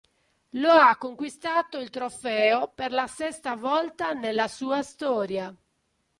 Lo 0.53 0.71
ha 0.71 0.95
conquistato 0.97 1.77
il 1.77 1.91
trofeo 1.91 2.69
per 2.73 2.91
la 2.91 3.05
sesta 3.05 3.55
volta 3.55 4.13
nella 4.13 4.47
sua 4.47 4.81
storia. 4.81 5.55